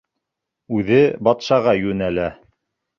Үҙе 0.79 0.99
батшаға 1.29 1.79
йүнәлә. 1.85 2.31